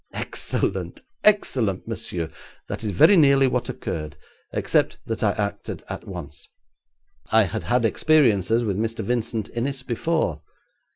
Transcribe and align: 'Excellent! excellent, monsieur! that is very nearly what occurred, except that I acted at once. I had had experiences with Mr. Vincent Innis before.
'Excellent! 0.13 1.03
excellent, 1.23 1.87
monsieur! 1.87 2.27
that 2.67 2.83
is 2.83 2.89
very 2.89 3.15
nearly 3.15 3.45
what 3.45 3.69
occurred, 3.69 4.15
except 4.51 4.97
that 5.05 5.21
I 5.21 5.33
acted 5.33 5.83
at 5.89 6.07
once. 6.07 6.49
I 7.31 7.43
had 7.43 7.65
had 7.65 7.85
experiences 7.85 8.65
with 8.65 8.77
Mr. 8.79 9.03
Vincent 9.05 9.51
Innis 9.53 9.83
before. 9.83 10.41